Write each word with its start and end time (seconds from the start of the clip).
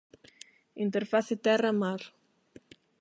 Interface 0.85 1.35
terra-mar. 1.49 2.01